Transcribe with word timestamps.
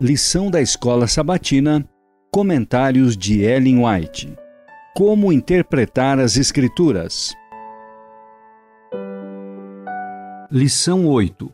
Lição 0.00 0.48
da 0.48 0.62
Escola 0.62 1.08
Sabatina 1.08 1.84
Comentários 2.30 3.16
de 3.16 3.40
Ellen 3.40 3.84
White. 3.84 4.32
Como 4.94 5.32
interpretar 5.32 6.20
as 6.20 6.36
Escrituras? 6.36 7.34
Lição 10.52 11.04
8 11.04 11.52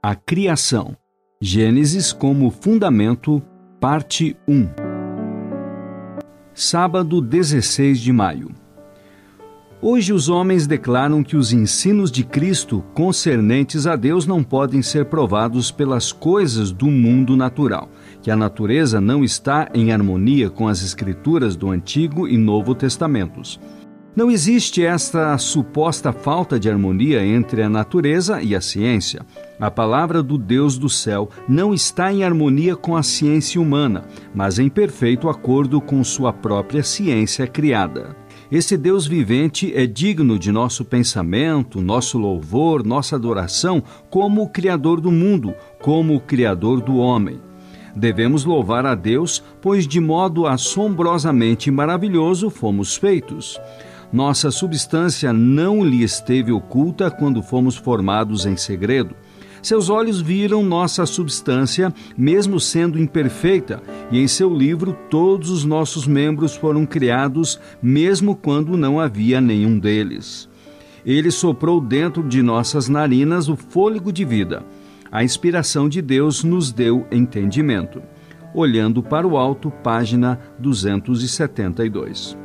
A 0.00 0.14
Criação. 0.14 0.96
Gênesis 1.40 2.12
como 2.12 2.48
Fundamento 2.52 3.42
Parte 3.80 4.36
1 4.46 4.68
Sábado 6.54 7.20
16 7.20 7.98
de 7.98 8.12
maio 8.12 8.59
Hoje 9.82 10.12
os 10.12 10.28
homens 10.28 10.66
declaram 10.66 11.24
que 11.24 11.38
os 11.38 11.54
ensinos 11.54 12.12
de 12.12 12.22
Cristo 12.22 12.84
concernentes 12.92 13.86
a 13.86 13.96
Deus 13.96 14.26
não 14.26 14.44
podem 14.44 14.82
ser 14.82 15.06
provados 15.06 15.70
pelas 15.70 16.12
coisas 16.12 16.70
do 16.70 16.86
mundo 16.86 17.34
natural, 17.34 17.88
que 18.20 18.30
a 18.30 18.36
natureza 18.36 19.00
não 19.00 19.24
está 19.24 19.70
em 19.72 19.90
harmonia 19.90 20.50
com 20.50 20.68
as 20.68 20.82
escrituras 20.82 21.56
do 21.56 21.70
Antigo 21.70 22.28
e 22.28 22.36
Novo 22.36 22.74
Testamentos. 22.74 23.58
Não 24.14 24.30
existe 24.30 24.84
esta 24.84 25.38
suposta 25.38 26.12
falta 26.12 26.60
de 26.60 26.68
harmonia 26.68 27.24
entre 27.24 27.62
a 27.62 27.68
natureza 27.70 28.42
e 28.42 28.54
a 28.54 28.60
ciência. 28.60 29.24
A 29.58 29.70
palavra 29.70 30.22
do 30.22 30.36
Deus 30.36 30.76
do 30.76 30.90
céu 30.90 31.30
não 31.48 31.72
está 31.72 32.12
em 32.12 32.22
harmonia 32.22 32.76
com 32.76 32.96
a 32.96 33.02
ciência 33.02 33.58
humana, 33.58 34.04
mas 34.34 34.58
em 34.58 34.68
perfeito 34.68 35.26
acordo 35.26 35.80
com 35.80 36.04
sua 36.04 36.34
própria 36.34 36.82
ciência 36.82 37.46
criada. 37.46 38.19
Esse 38.50 38.76
Deus 38.76 39.06
vivente 39.06 39.72
é 39.76 39.86
digno 39.86 40.36
de 40.36 40.50
nosso 40.50 40.84
pensamento, 40.84 41.80
nosso 41.80 42.18
louvor, 42.18 42.84
nossa 42.84 43.14
adoração, 43.14 43.80
como 44.10 44.42
o 44.42 44.48
Criador 44.48 45.00
do 45.00 45.12
mundo, 45.12 45.54
como 45.80 46.16
o 46.16 46.20
Criador 46.20 46.80
do 46.80 46.96
homem. 46.96 47.40
Devemos 47.94 48.44
louvar 48.44 48.84
a 48.86 48.96
Deus, 48.96 49.40
pois 49.62 49.86
de 49.86 50.00
modo 50.00 50.48
assombrosamente 50.48 51.70
maravilhoso 51.70 52.50
fomos 52.50 52.96
feitos. 52.96 53.60
Nossa 54.12 54.50
substância 54.50 55.32
não 55.32 55.84
lhe 55.84 56.02
esteve 56.02 56.50
oculta 56.50 57.08
quando 57.08 57.44
fomos 57.44 57.76
formados 57.76 58.46
em 58.46 58.56
segredo. 58.56 59.14
Seus 59.62 59.90
olhos 59.90 60.20
viram 60.20 60.62
nossa 60.62 61.04
substância, 61.04 61.92
mesmo 62.16 62.58
sendo 62.58 62.98
imperfeita, 62.98 63.82
e 64.10 64.18
em 64.18 64.26
seu 64.26 64.52
livro 64.52 64.96
todos 65.10 65.50
os 65.50 65.64
nossos 65.64 66.06
membros 66.06 66.56
foram 66.56 66.86
criados, 66.86 67.60
mesmo 67.82 68.34
quando 68.34 68.76
não 68.76 68.98
havia 68.98 69.40
nenhum 69.40 69.78
deles. 69.78 70.48
Ele 71.04 71.30
soprou 71.30 71.80
dentro 71.80 72.22
de 72.22 72.42
nossas 72.42 72.88
narinas 72.88 73.48
o 73.48 73.56
fôlego 73.56 74.12
de 74.12 74.24
vida. 74.24 74.64
A 75.12 75.22
inspiração 75.22 75.88
de 75.88 76.00
Deus 76.00 76.42
nos 76.42 76.72
deu 76.72 77.06
entendimento. 77.10 78.02
Olhando 78.54 79.02
para 79.02 79.26
o 79.26 79.36
alto, 79.36 79.70
página 79.70 80.38
272. 80.58 82.36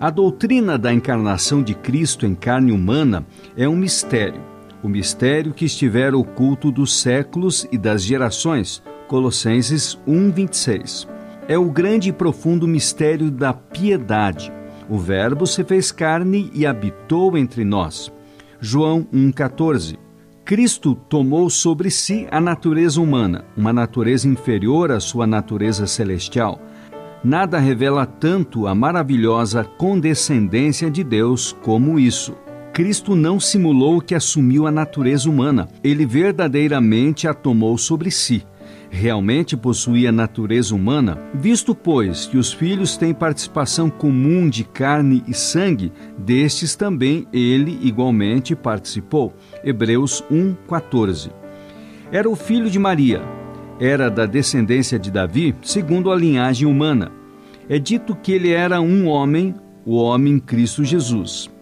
A 0.00 0.10
doutrina 0.10 0.76
da 0.76 0.92
encarnação 0.92 1.62
de 1.62 1.74
Cristo 1.74 2.26
em 2.26 2.34
carne 2.34 2.72
humana 2.72 3.26
é 3.56 3.68
um 3.68 3.76
mistério 3.76 4.53
o 4.84 4.88
mistério 4.88 5.54
que 5.54 5.64
estiver 5.64 6.14
oculto 6.14 6.70
dos 6.70 7.00
séculos 7.00 7.66
e 7.72 7.78
das 7.78 8.02
gerações. 8.02 8.82
Colossenses 9.08 9.98
1:26. 10.06 11.08
É 11.48 11.56
o 11.56 11.70
grande 11.70 12.10
e 12.10 12.12
profundo 12.12 12.68
mistério 12.68 13.30
da 13.30 13.54
piedade. 13.54 14.52
O 14.86 14.98
Verbo 14.98 15.46
se 15.46 15.64
fez 15.64 15.90
carne 15.90 16.50
e 16.52 16.66
habitou 16.66 17.38
entre 17.38 17.64
nós. 17.64 18.12
João 18.60 19.06
1:14. 19.10 19.96
Cristo 20.44 20.94
tomou 20.94 21.48
sobre 21.48 21.90
si 21.90 22.26
a 22.30 22.38
natureza 22.38 23.00
humana, 23.00 23.46
uma 23.56 23.72
natureza 23.72 24.28
inferior 24.28 24.92
à 24.92 25.00
sua 25.00 25.26
natureza 25.26 25.86
celestial. 25.86 26.60
Nada 27.24 27.58
revela 27.58 28.04
tanto 28.04 28.66
a 28.66 28.74
maravilhosa 28.74 29.64
condescendência 29.64 30.90
de 30.90 31.02
Deus 31.02 31.56
como 31.62 31.98
isso. 31.98 32.36
Cristo 32.74 33.14
não 33.14 33.38
simulou 33.38 34.00
que 34.00 34.16
assumiu 34.16 34.66
a 34.66 34.70
natureza 34.72 35.30
humana, 35.30 35.68
ele 35.82 36.04
verdadeiramente 36.04 37.28
a 37.28 37.32
tomou 37.32 37.78
sobre 37.78 38.10
si. 38.10 38.44
Realmente 38.90 39.56
possuía 39.56 40.10
natureza 40.10 40.74
humana, 40.74 41.16
visto, 41.32 41.72
pois, 41.72 42.26
que 42.26 42.36
os 42.36 42.52
filhos 42.52 42.96
têm 42.96 43.14
participação 43.14 43.88
comum 43.88 44.48
de 44.48 44.64
carne 44.64 45.22
e 45.28 45.32
sangue, 45.32 45.92
destes 46.18 46.74
também 46.74 47.28
ele 47.32 47.78
igualmente 47.80 48.56
participou. 48.56 49.32
Hebreus 49.62 50.24
1,14. 50.28 51.30
Era 52.10 52.28
o 52.28 52.34
filho 52.34 52.68
de 52.68 52.78
Maria, 52.80 53.22
era 53.78 54.10
da 54.10 54.26
descendência 54.26 54.98
de 54.98 55.12
Davi, 55.12 55.54
segundo 55.62 56.10
a 56.10 56.16
linhagem 56.16 56.66
humana. 56.66 57.12
É 57.68 57.78
dito 57.78 58.16
que 58.16 58.32
ele 58.32 58.50
era 58.50 58.80
um 58.80 59.06
homem, 59.06 59.54
o 59.86 59.94
homem 59.94 60.40
Cristo 60.40 60.82
Jesus. 60.82 61.53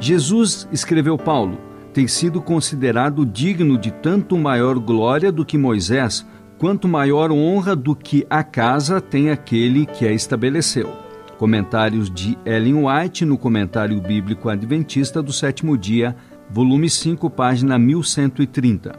Jesus, 0.00 0.68
escreveu 0.72 1.16
Paulo, 1.16 1.58
tem 1.92 2.08
sido 2.08 2.40
considerado 2.40 3.24
digno 3.24 3.78
de 3.78 3.90
tanto 3.90 4.36
maior 4.36 4.78
glória 4.78 5.30
do 5.30 5.44
que 5.44 5.58
Moisés, 5.58 6.26
quanto 6.58 6.88
maior 6.88 7.30
honra 7.30 7.76
do 7.76 7.94
que 7.94 8.26
a 8.30 8.42
casa 8.42 9.00
tem 9.00 9.30
aquele 9.30 9.84
que 9.84 10.06
a 10.06 10.12
estabeleceu. 10.12 10.88
Comentários 11.36 12.08
de 12.08 12.38
Ellen 12.46 12.84
White 12.84 13.24
no 13.24 13.36
Comentário 13.36 14.00
Bíblico 14.00 14.48
Adventista 14.48 15.22
do 15.22 15.32
Sétimo 15.32 15.76
Dia, 15.76 16.16
volume 16.48 16.88
5, 16.88 17.28
página 17.30 17.78
1130. 17.78 18.92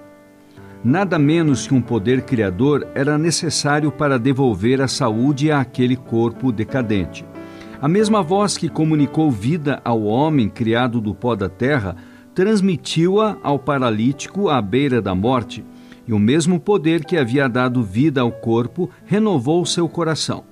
Nada 0.83 1.17
menos 1.17 1.65
que 1.65 1.73
um 1.73 1.81
poder 1.81 2.23
criador 2.23 2.85
era 2.93 3.17
necessário 3.17 3.91
para 3.91 4.19
devolver 4.19 4.81
a 4.81 4.87
saúde 4.87 5.49
àquele 5.49 5.95
corpo 5.95 6.51
decadente. 6.51 7.25
A 7.83 7.88
mesma 7.89 8.23
voz 8.23 8.57
que 8.57 8.69
comunicou 8.69 9.29
vida 9.29 9.81
ao 9.83 10.03
homem 10.03 10.47
criado 10.47 11.01
do 11.01 11.13
pó 11.13 11.35
da 11.35 11.49
terra 11.49 11.97
transmitiu-a 12.33 13.35
ao 13.44 13.59
paralítico 13.59 14.47
à 14.47 14.61
beira 14.61 15.01
da 15.01 15.13
morte, 15.13 15.66
e 16.07 16.13
o 16.13 16.17
mesmo 16.17 16.61
poder 16.61 17.03
que 17.03 17.17
havia 17.17 17.49
dado 17.49 17.83
vida 17.83 18.22
ao 18.22 18.31
corpo 18.31 18.89
renovou 19.03 19.66
seu 19.66 19.89
coração. 19.89 20.45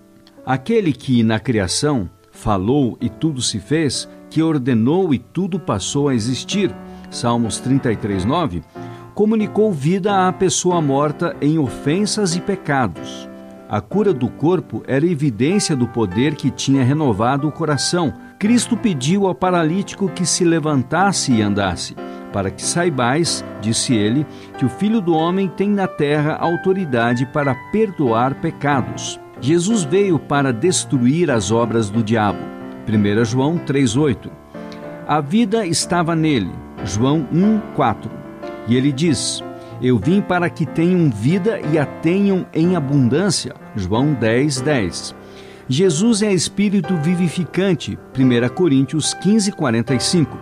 Aquele 0.46 0.92
que, 0.92 1.24
na 1.24 1.40
criação, 1.40 2.10
falou 2.34 2.98
e 3.00 3.08
tudo 3.08 3.42
se 3.42 3.62
fez, 3.62 4.10
que 4.30 4.44
ordenou 4.44 5.14
e 5.14 5.18
tudo 5.18 5.58
passou 5.58 6.10
a 6.10 6.14
existir, 6.14 6.70
Salmos 7.10 7.60
33, 7.60 8.26
9, 8.26 8.62
comunicou 9.16 9.72
vida 9.72 10.28
à 10.28 10.34
pessoa 10.34 10.82
morta 10.82 11.34
em 11.40 11.58
ofensas 11.58 12.36
e 12.36 12.42
pecados. 12.42 13.30
A 13.72 13.80
cura 13.80 14.14
do 14.14 14.28
corpo 14.28 14.84
era 14.86 15.06
evidência 15.06 15.78
do 15.78 15.88
poder 15.88 16.36
que 16.36 16.52
tinha 16.52 16.84
renovado 16.84 17.48
o 17.48 17.52
coração. 17.54 18.14
Cristo 18.38 18.76
pediu 18.76 19.26
ao 19.26 19.34
paralítico 19.34 20.10
que 20.10 20.26
se 20.26 20.44
levantasse 20.44 21.32
e 21.32 21.42
andasse, 21.42 21.96
para 22.34 22.52
que 22.52 22.62
saibais, 22.62 23.46
disse 23.62 23.96
ele, 23.96 24.28
que 24.58 24.66
o 24.66 24.70
Filho 24.70 25.00
do 25.00 25.14
Homem 25.14 25.48
tem 25.48 25.70
na 25.70 25.88
terra 25.88 26.36
autoridade 26.36 27.26
para 27.28 27.56
perdoar 27.72 28.42
pecados. 28.42 29.18
Jesus 29.40 29.84
veio 29.84 30.20
para 30.20 30.52
destruir 30.52 31.32
as 31.32 31.50
obras 31.50 31.90
do 31.90 32.04
diabo. 32.04 32.40
1 32.86 33.24
João 33.24 33.58
3,8 33.58 34.30
A 35.08 35.22
vida 35.22 35.66
estava 35.66 36.14
nele. 36.14 36.52
João 36.84 37.26
1,4 37.34 38.10
E 38.68 38.76
ele 38.76 38.92
diz: 38.92 39.42
eu 39.82 39.98
vim 39.98 40.22
para 40.22 40.50
que 40.50 40.66
tenham 40.66 41.10
vida 41.10 41.60
e 41.74 41.80
a 41.80 41.86
tenham 41.86 42.46
em 42.54 42.76
abundância. 42.76 43.56
João 43.76 44.14
10, 44.14 44.62
10. 44.62 45.16
Jesus 45.68 46.22
é 46.22 46.32
espírito 46.32 46.96
vivificante. 46.98 47.98
1 48.18 48.54
Coríntios 48.54 49.14
15, 49.16 49.52
45. 49.54 50.38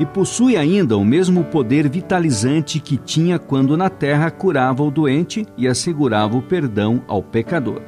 E 0.00 0.06
possui 0.06 0.56
ainda 0.56 0.96
o 0.96 1.04
mesmo 1.04 1.44
poder 1.44 1.88
vitalizante 1.88 2.80
que 2.80 2.96
tinha 2.96 3.38
quando 3.38 3.76
na 3.76 3.90
terra 3.90 4.30
curava 4.30 4.82
o 4.82 4.90
doente 4.90 5.46
e 5.58 5.68
assegurava 5.68 6.36
o 6.36 6.42
perdão 6.42 7.02
ao 7.06 7.22
pecador. 7.22 7.82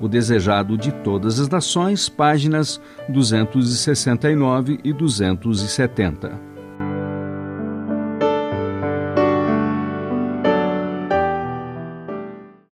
O 0.00 0.08
Desejado 0.08 0.78
de 0.78 0.90
Todas 0.90 1.38
as 1.38 1.50
Nações, 1.50 2.08
páginas 2.08 2.80
269 3.10 4.80
e 4.82 4.92
270. 4.92 6.49